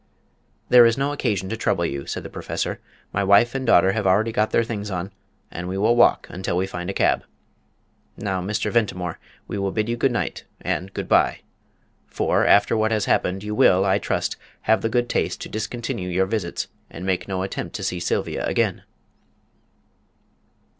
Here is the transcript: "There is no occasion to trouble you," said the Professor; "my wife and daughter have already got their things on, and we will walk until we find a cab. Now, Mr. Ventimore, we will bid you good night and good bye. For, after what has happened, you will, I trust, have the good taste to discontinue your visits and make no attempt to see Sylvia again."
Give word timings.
"There 0.69 0.87
is 0.87 0.97
no 0.97 1.11
occasion 1.11 1.47
to 1.49 1.55
trouble 1.55 1.85
you," 1.85 2.07
said 2.07 2.23
the 2.23 2.29
Professor; 2.31 2.79
"my 3.13 3.23
wife 3.23 3.53
and 3.53 3.67
daughter 3.67 3.91
have 3.91 4.07
already 4.07 4.31
got 4.31 4.49
their 4.49 4.63
things 4.63 4.89
on, 4.89 5.11
and 5.51 5.67
we 5.67 5.77
will 5.77 5.95
walk 5.95 6.25
until 6.31 6.57
we 6.57 6.65
find 6.65 6.89
a 6.89 6.93
cab. 6.93 7.23
Now, 8.17 8.41
Mr. 8.41 8.71
Ventimore, 8.71 9.19
we 9.47 9.59
will 9.59 9.69
bid 9.71 9.87
you 9.87 9.95
good 9.95 10.11
night 10.11 10.43
and 10.59 10.91
good 10.91 11.07
bye. 11.07 11.41
For, 12.07 12.47
after 12.47 12.75
what 12.75 12.89
has 12.89 13.05
happened, 13.05 13.43
you 13.43 13.53
will, 13.53 13.85
I 13.85 13.99
trust, 13.99 14.37
have 14.61 14.81
the 14.81 14.89
good 14.89 15.07
taste 15.07 15.39
to 15.41 15.49
discontinue 15.49 16.09
your 16.09 16.25
visits 16.25 16.67
and 16.89 17.05
make 17.05 17.27
no 17.27 17.43
attempt 17.43 17.75
to 17.75 17.83
see 17.83 17.99
Sylvia 17.99 18.43
again." 18.47 18.81